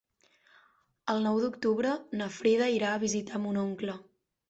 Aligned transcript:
El 1.13 1.21
nou 1.27 1.37
d'octubre 1.45 1.93
na 2.23 2.33
Frida 2.41 2.73
irà 2.81 2.97
a 2.97 3.07
visitar 3.09 3.47
mon 3.49 3.65
oncle. 3.69 4.01